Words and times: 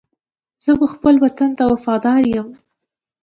زه 0.63 0.71
و 0.77 0.81
خپل 0.93 1.15
وطن 1.23 1.49
ته 1.57 1.63
وفاداره 1.71 2.23
یم. 2.33 2.47